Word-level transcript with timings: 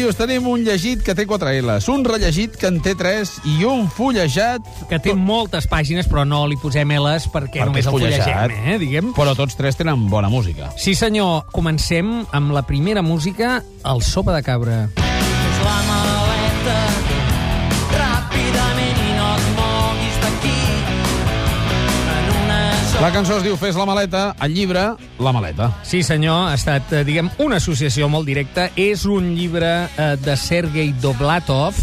Màrius, 0.00 0.16
tenim 0.16 0.46
un 0.48 0.62
llegit 0.64 1.02
que 1.04 1.12
té 1.12 1.26
4 1.28 1.50
L's, 1.60 1.84
un 1.92 2.06
rellegit 2.08 2.54
que 2.56 2.70
en 2.70 2.78
té 2.80 2.94
3 2.96 3.34
i 3.52 3.66
un 3.68 3.82
fullejat... 3.92 4.64
Que 4.88 4.96
té 4.96 5.12
moltes 5.12 5.66
pàgines, 5.68 6.08
però 6.08 6.24
no 6.24 6.38
li 6.48 6.56
posem 6.56 6.88
L's 6.96 7.26
perquè, 7.28 7.58
Perquè 7.60 7.66
només 7.68 7.84
és 7.84 7.90
el 7.90 7.92
fullejat. 7.98 8.24
fullegem, 8.24 8.64
eh, 8.72 8.78
diguem. 8.80 9.12
Però 9.18 9.36
tots 9.36 9.58
tres 9.60 9.76
tenen 9.76 10.08
bona 10.08 10.32
música. 10.32 10.72
Sí, 10.80 10.96
senyor. 10.96 11.44
Comencem 11.52 12.22
amb 12.32 12.56
la 12.56 12.64
primera 12.64 13.04
música, 13.04 13.58
el 13.84 14.00
Sopa 14.00 14.32
de 14.38 14.42
Cabra. 14.48 14.80
Fes 14.96 15.09
La 23.00 23.08
cançó 23.08 23.38
es 23.38 23.44
diu 23.46 23.54
Fes 23.56 23.78
la 23.80 23.86
maleta, 23.88 24.34
el 24.44 24.52
llibre, 24.52 24.82
La 25.24 25.30
maleta. 25.32 25.70
Sí, 25.88 26.02
senyor, 26.04 26.50
ha 26.50 26.54
estat, 26.58 26.90
eh, 26.92 27.00
diguem, 27.08 27.30
una 27.40 27.56
associació 27.56 28.10
molt 28.12 28.28
directa. 28.28 28.66
És 28.76 29.06
un 29.08 29.30
llibre 29.38 29.70
eh, 29.96 30.16
de 30.20 30.34
Sergei 30.36 30.92
Doblatov. 31.00 31.78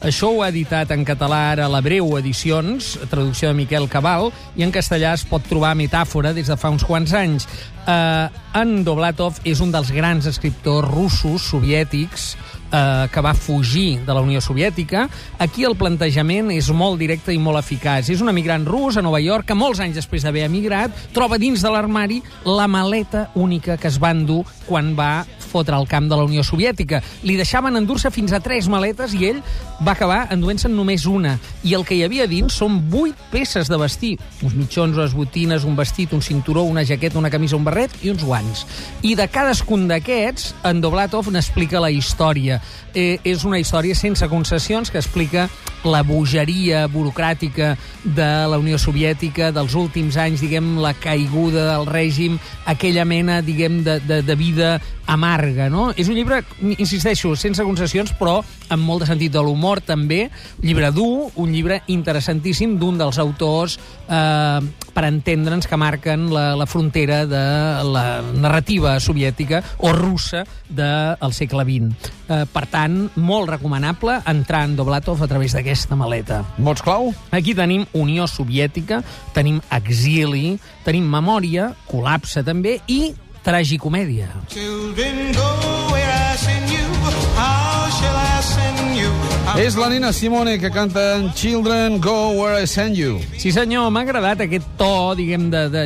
Això 0.00 0.30
ho 0.32 0.40
ha 0.42 0.48
editat 0.48 0.94
en 0.96 1.04
català 1.04 1.42
ara 1.50 1.68
l'Abreu 1.68 2.16
Edicions, 2.16 2.94
traducció 3.10 3.50
de 3.50 3.58
Miquel 3.60 3.84
Cabal, 3.92 4.32
i 4.56 4.64
en 4.64 4.72
castellà 4.72 5.12
es 5.12 5.26
pot 5.28 5.44
trobar 5.44 5.74
metàfora 5.76 6.32
des 6.32 6.48
de 6.48 6.56
fa 6.56 6.72
uns 6.72 6.88
quants 6.88 7.12
anys. 7.20 7.44
Eh, 7.84 8.26
en 8.56 8.72
Doblatov 8.82 9.44
és 9.44 9.60
un 9.60 9.76
dels 9.76 9.92
grans 9.92 10.24
escriptors 10.24 10.88
russos, 10.88 11.50
soviètics, 11.52 12.32
eh, 12.72 13.08
que 13.12 13.20
va 13.20 13.34
fugir 13.34 14.00
de 14.06 14.14
la 14.14 14.20
Unió 14.24 14.40
Soviètica. 14.40 15.06
Aquí 15.38 15.66
el 15.68 15.76
plantejament 15.76 16.50
és 16.54 16.70
molt 16.72 16.98
directe 17.00 17.34
i 17.34 17.38
molt 17.38 17.60
eficaç. 17.60 18.10
És 18.10 18.24
un 18.24 18.32
emigrant 18.32 18.66
rus 18.66 18.96
a 18.96 19.04
Nova 19.04 19.20
York 19.20 19.50
que 19.52 19.58
molts 19.58 19.82
anys 19.84 20.00
després 20.00 20.24
d'haver 20.24 20.46
emigrat 20.48 20.96
troba 21.12 21.38
dins 21.38 21.62
de 21.62 21.70
l'armari 21.70 22.22
la 22.48 22.68
maleta 22.68 23.28
única 23.34 23.76
que 23.76 23.90
es 23.92 24.00
va 24.02 24.14
endur 24.16 24.42
quan 24.66 24.94
va 24.98 25.24
fotre 25.52 25.76
al 25.76 25.88
camp 25.88 26.08
de 26.08 26.16
la 26.16 26.24
Unió 26.24 26.42
Soviètica. 26.46 27.02
Li 27.28 27.36
deixaven 27.36 27.76
endur-se 27.76 28.10
fins 28.14 28.32
a 28.32 28.40
tres 28.40 28.70
maletes 28.72 29.12
i 29.18 29.28
ell 29.28 29.42
va 29.84 29.92
acabar 29.92 30.22
enduent-se'n 30.32 30.72
només 30.72 31.04
una. 31.10 31.36
I 31.62 31.74
el 31.76 31.84
que 31.84 31.98
hi 31.98 32.04
havia 32.06 32.26
dins 32.30 32.56
són 32.56 32.80
vuit 32.92 33.18
peces 33.32 33.68
de 33.68 33.78
vestir. 33.80 34.14
Uns 34.40 34.56
mitjons, 34.56 34.96
unes 34.96 35.16
botines, 35.18 35.66
un 35.68 35.76
vestit, 35.76 36.14
un 36.16 36.24
cinturó, 36.24 36.64
una 36.64 36.86
jaqueta, 36.88 37.20
una 37.20 37.30
camisa, 37.30 37.58
un 37.58 37.68
barret 37.68 37.98
i 38.02 38.12
uns 38.14 38.24
guants. 38.24 38.64
I 39.04 39.14
de 39.18 39.28
cadascun 39.28 39.84
d'aquests, 39.90 40.54
en 40.68 40.80
Doblatov 40.80 41.28
n'explica 41.34 41.82
la 41.82 41.92
història. 41.92 42.61
Eh, 42.94 43.18
és 43.24 43.44
una 43.48 43.58
història 43.58 43.96
sense 43.96 44.26
concessions 44.28 44.90
que 44.92 45.00
explica 45.00 45.48
la 45.84 46.02
bogeria 46.06 46.86
burocràtica 46.86 47.72
de 48.04 48.28
la 48.46 48.58
Unió 48.60 48.78
Soviètica 48.78 49.50
dels 49.54 49.74
últims 49.74 50.16
anys, 50.20 50.42
diguem, 50.44 50.76
la 50.82 50.92
caiguda 50.94 51.64
del 51.72 51.88
règim, 51.88 52.38
aquella 52.70 53.04
mena, 53.08 53.40
diguem, 53.42 53.82
de, 53.86 53.98
de, 54.06 54.20
de 54.22 54.36
vida 54.38 54.76
amarga, 55.06 55.68
no? 55.72 55.90
És 55.98 56.08
un 56.08 56.16
llibre, 56.16 56.42
insisteixo, 56.76 57.34
sense 57.36 57.64
concessions, 57.66 58.12
però 58.18 58.38
amb 58.72 58.86
molt 58.86 59.02
de 59.02 59.10
sentit 59.10 59.32
de 59.34 59.42
l'humor, 59.42 59.82
també. 59.82 60.28
Llibre 60.62 60.92
dur, 60.94 61.32
un 61.42 61.50
llibre 61.52 61.82
interessantíssim 61.90 62.78
d'un 62.78 63.00
dels 63.00 63.18
autors, 63.22 63.78
eh, 64.06 64.60
per 64.94 65.04
entendre'ns, 65.08 65.68
que 65.68 65.78
marquen 65.80 66.28
la, 66.32 66.52
la 66.58 66.66
frontera 66.66 67.22
de 67.26 67.42
la 67.88 68.22
narrativa 68.22 68.98
soviètica 69.00 69.62
o 69.78 69.92
russa 69.96 70.44
del 70.68 71.32
segle 71.36 71.64
XX. 71.68 72.12
Eh, 72.28 72.44
per 72.52 72.64
tant, 72.72 72.98
molt 73.16 73.50
recomanable 73.50 74.20
entrar 74.30 74.64
en 74.68 74.76
Doblatov 74.76 75.22
a 75.22 75.30
través 75.30 75.56
d'aquesta 75.56 75.98
maleta. 75.98 76.42
Mots 76.58 76.84
clau? 76.84 77.12
Aquí 77.30 77.56
tenim 77.58 77.86
Unió 77.92 78.28
Soviètica, 78.30 79.02
tenim 79.36 79.60
exili, 79.72 80.58
tenim 80.86 81.08
memòria, 81.10 81.72
col·lapse 81.90 82.44
també, 82.46 82.78
i 82.86 83.12
tragicomèdia. 83.42 84.30
Children, 84.48 85.32
go 85.34 85.91
És 89.60 89.74
la 89.76 89.90
Nina 89.92 90.14
Simone 90.16 90.54
que 90.58 90.70
canta 90.72 91.18
en 91.18 91.26
Children 91.34 92.00
Go 92.00 92.32
Where 92.38 92.62
I 92.62 92.66
Send 92.66 92.96
You. 92.96 93.18
Sí, 93.36 93.50
senyor, 93.52 93.90
m'ha 93.92 94.00
agradat 94.00 94.40
aquest 94.46 94.64
to, 94.80 95.12
diguem, 95.18 95.50
de, 95.52 95.66
de, 95.68 95.82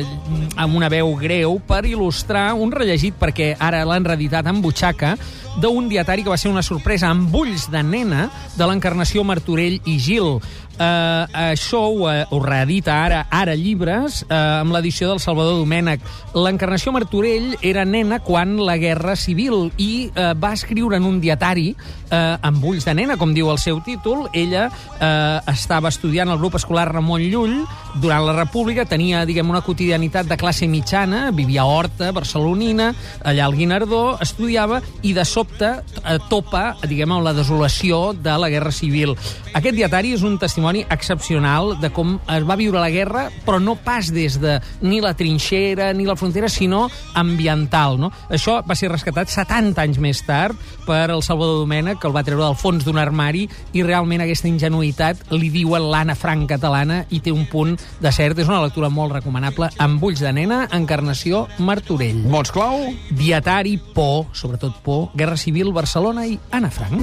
amb 0.55 0.77
una 0.79 0.87
veu 0.87 1.11
greu 1.19 1.57
per 1.67 1.81
il·lustrar 1.83 2.53
un 2.55 2.71
rellegit, 2.71 3.17
perquè 3.19 3.49
ara 3.59 3.83
l'han 3.83 4.07
reeditat 4.07 4.47
en 4.47 4.61
butxaca, 4.63 5.17
d'un 5.57 5.89
dietari 5.89 6.23
que 6.23 6.29
va 6.33 6.37
ser 6.37 6.51
una 6.51 6.63
sorpresa 6.65 7.09
amb 7.09 7.33
ulls 7.35 7.67
de 7.73 7.81
nena 7.83 8.29
de 8.55 8.69
l'encarnació 8.69 9.25
Martorell 9.25 9.81
i 9.85 9.97
Gil. 9.99 10.37
Uh, 10.77 11.25
això 11.33 11.79
ho, 11.89 12.03
uh, 12.05 12.27
ho 12.29 12.37
reedita 12.37 12.99
ara 13.01 13.23
ara 13.33 13.55
llibres 13.57 14.19
uh, 14.27 14.59
amb 14.61 14.75
l'edició 14.75 15.07
del 15.09 15.21
Salvador 15.23 15.55
Domènech. 15.57 16.03
L'encarnació 16.37 16.91
Martorell 16.93 17.55
era 17.65 17.81
nena 17.81 18.19
quan 18.21 18.53
la 18.61 18.75
Guerra 18.77 19.15
Civil 19.17 19.71
i 19.81 20.11
uh, 20.11 20.35
va 20.37 20.51
escriure 20.53 20.99
en 21.01 21.07
un 21.09 21.17
dietari 21.23 21.71
uh, 21.73 22.37
amb 22.45 22.61
ulls 22.61 22.85
de 22.85 22.93
nena, 22.93 23.17
com 23.17 23.33
diu 23.33 23.49
el 23.49 23.57
seu 23.57 23.81
títol. 23.81 24.27
Ella 24.37 24.67
uh, 24.69 25.41
estava 25.49 25.89
estudiant 25.89 26.29
al 26.29 26.37
grup 26.37 26.59
escolar 26.61 26.91
Ramon 26.91 27.25
Llull 27.25 27.57
durant 27.97 28.27
la 28.27 28.37
República, 28.37 28.85
tenia, 28.85 29.25
diguem, 29.25 29.49
una 29.49 29.63
quotidianitat 29.65 30.29
de 30.29 30.37
classe 30.37 30.69
mitjana, 30.69 31.31
vivia 31.33 31.65
a 31.65 31.71
Horta, 31.73 32.11
barcelonina, 32.13 32.91
allà 33.25 33.49
al 33.49 33.57
Guinardó, 33.57 34.19
estudiava 34.21 34.83
i 35.01 35.17
de 35.17 35.25
sobte 35.25 35.46
eh, 35.59 36.17
topa, 36.29 36.75
diguem, 36.87 37.11
amb 37.11 37.25
la 37.25 37.33
desolació 37.33 38.13
de 38.13 38.37
la 38.39 38.49
Guerra 38.49 38.71
Civil. 38.71 39.15
Aquest 39.57 39.77
dietari 39.77 40.13
és 40.13 40.23
un 40.25 40.37
testimoni 40.39 40.83
excepcional 40.93 41.75
de 41.81 41.89
com 41.93 42.17
es 42.33 42.45
va 42.47 42.57
viure 42.59 42.79
la 42.81 42.91
guerra, 42.93 43.27
però 43.45 43.59
no 43.63 43.75
pas 43.75 44.11
des 44.13 44.37
de 44.41 44.57
ni 44.81 45.01
la 45.01 45.15
trinxera 45.17 45.91
ni 45.93 46.05
la 46.05 46.15
frontera, 46.15 46.49
sinó 46.49 46.87
ambiental. 47.17 47.97
No? 47.99 48.11
Això 48.29 48.59
va 48.67 48.77
ser 48.77 48.91
rescatat 48.91 49.31
70 49.33 49.81
anys 49.81 49.99
més 49.99 50.21
tard 50.27 50.57
per 50.85 51.09
el 51.11 51.23
Salvador 51.25 51.61
Domènech, 51.63 51.99
que 51.99 52.07
el 52.07 52.15
va 52.15 52.23
treure 52.23 52.45
del 52.45 52.57
fons 52.59 52.85
d'un 52.85 52.99
armari, 53.01 53.47
i 53.73 53.83
realment 53.83 54.23
aquesta 54.23 54.47
ingenuïtat 54.49 55.27
li 55.33 55.49
diuen 55.53 55.89
l'Anna 55.91 56.15
Frank 56.15 56.47
catalana 56.53 57.03
i 57.09 57.19
té 57.23 57.33
un 57.33 57.47
punt 57.49 57.75
de 57.75 58.13
cert. 58.13 58.39
És 58.39 58.47
una 58.47 58.61
lectura 58.63 58.89
molt 58.93 59.17
recomanable, 59.17 59.71
amb 59.83 60.03
ulls 60.03 60.21
de 60.23 60.31
nena, 60.31 60.63
encarnació 60.77 61.47
Martorell. 61.59 62.23
Mots 62.31 62.53
clau? 62.55 62.87
Dietari, 63.09 63.77
por, 63.97 64.27
sobretot 64.37 64.79
por, 64.85 65.09
Guerra 65.17 65.26
Civil, 65.35 65.73
Barcelona 65.75 66.23
i 66.25 66.39
Anna 66.55 66.69
Frank. 66.71 66.93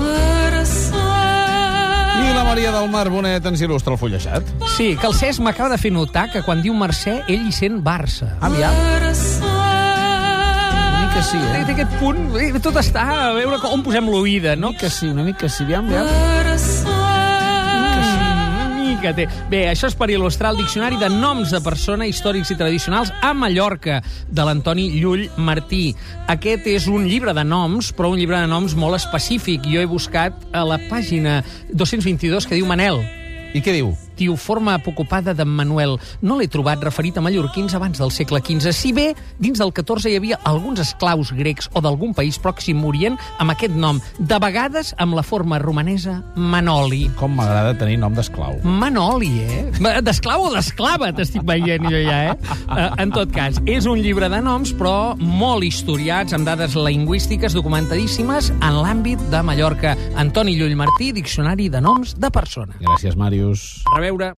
I 2.25 2.33
la 2.33 2.45
Maria 2.47 2.71
del 2.73 2.89
Mar 2.89 3.11
Bonet 3.13 3.45
ens 3.51 3.61
il·lustra 3.61 3.93
el 3.93 4.01
fullejat. 4.01 4.49
Sí, 4.77 4.95
que 4.97 5.11
el 5.11 5.15
Cesc 5.19 5.43
m'acaba 5.45 5.75
de 5.75 5.79
fer 5.83 5.93
notar 5.93 6.31
que 6.33 6.41
quan 6.47 6.63
diu 6.65 6.73
Mercè, 6.79 7.25
ell 7.29 7.45
hi 7.51 7.53
sent 7.53 7.83
Barça. 7.85 8.31
Aviam. 8.41 8.73
Una 9.45 11.03
mica 11.03 11.23
sí, 11.27 11.37
eh? 11.37 11.65
té 11.67 11.75
aquest 11.75 11.99
punt, 12.01 12.25
eh, 12.41 12.49
tot 12.63 12.81
està 12.81 13.05
a 13.27 13.33
veure 13.37 13.59
com, 13.61 13.77
on 13.77 13.85
posem 13.85 14.09
l'oïda, 14.09 14.57
no? 14.57 14.73
Una 14.73 14.79
mica 14.79 14.89
sí, 14.91 15.13
una 15.13 15.27
mica 15.27 15.51
sí. 15.51 15.67
Aviam, 15.69 15.91
aviam. 15.91 16.44
Mica 19.05 19.13
té. 19.13 19.27
Bé, 19.53 19.67
això 19.69 19.91
és 19.91 19.97
per 19.99 20.09
il·lustrar 20.09 20.55
el 20.55 20.63
diccionari 20.63 20.97
de 20.97 21.11
noms 21.13 21.51
de 21.53 21.61
persona 21.61 22.07
històrics 22.09 22.55
i 22.55 22.57
tradicionals 22.57 23.13
a 23.21 23.35
Mallorca, 23.37 23.99
de 24.33 24.47
l'Antoni 24.47 24.87
Llull 24.97 25.27
Martí. 25.37 25.91
Aquest 26.33 26.65
és 26.73 26.89
un 26.89 27.05
llibre 27.05 27.35
de 27.37 27.45
noms, 27.45 27.93
però 27.93 28.15
un 28.15 28.17
llibre 28.23 28.41
de 28.41 28.49
noms 28.49 28.73
molt 28.81 28.97
específic. 28.97 29.69
Jo 29.69 29.85
he 29.85 29.91
buscat 29.91 30.49
a 30.57 30.65
la 30.65 30.81
pàgina 30.89 31.43
222 31.75 32.49
que 32.49 32.57
diu 32.57 32.71
Manel. 32.71 33.05
I 33.53 33.61
què 33.61 33.77
diu? 33.77 33.93
Diu, 34.19 34.37
forma 34.37 34.77
ocupada 34.87 35.35
d'en 35.35 35.49
Manuel. 35.49 35.97
No 36.23 36.39
l'he 36.39 36.49
trobat 36.51 36.83
referit 36.85 37.17
a 37.19 37.23
mallorquins 37.25 37.75
abans 37.75 37.99
del 37.99 38.13
segle 38.15 38.41
XV. 38.45 38.73
Si 38.77 38.93
bé, 38.93 39.15
dins 39.39 39.59
del 39.59 39.73
XIV 39.75 40.11
hi 40.13 40.17
havia 40.21 40.39
alguns 40.45 40.81
esclaus 40.85 41.33
grecs 41.35 41.69
o 41.75 41.81
d'algun 41.85 42.15
país 42.15 42.39
pròxim 42.41 42.85
orient 42.87 43.17
amb 43.43 43.55
aquest 43.55 43.75
nom, 43.75 44.01
de 44.19 44.39
vegades 44.43 44.95
amb 44.99 45.17
la 45.19 45.23
forma 45.27 45.59
romanesa 45.59 46.21
Manoli. 46.37 47.09
Com 47.19 47.35
m'agrada 47.39 47.75
tenir 47.79 47.99
nom 48.03 48.15
d'esclau. 48.15 48.61
Manoli, 48.65 49.33
eh? 49.41 50.01
D'esclau 50.05 50.47
o 50.49 50.53
d'esclava, 50.55 51.11
t'estic 51.17 51.43
veient 51.49 51.83
jo 51.91 52.01
ja, 52.05 52.21
eh? 52.31 52.37
Eh, 52.77 52.91
En 53.05 53.11
tot 53.15 53.31
cas, 53.35 53.59
és 53.67 53.87
un 53.91 53.99
llibre 54.01 54.29
de 54.31 54.41
noms, 54.45 54.73
però 54.79 55.15
molt 55.19 55.65
historiats, 55.67 56.33
amb 56.37 56.47
dades 56.47 56.77
lingüístiques 56.79 57.55
documentadíssimes 57.57 58.51
en 58.55 58.79
l'àmbit 58.83 59.21
de 59.33 59.43
Mallorca. 59.43 59.97
Antoni 60.21 60.55
Llull 60.59 60.77
Martí, 60.79 61.11
Diccionari 61.17 61.69
de 61.69 61.81
noms 61.85 62.15
de 62.21 62.31
persona. 62.31 62.77
Gràcies, 62.81 63.17
Màrius. 63.19 63.83
A 63.95 64.01
veure... 64.05 64.33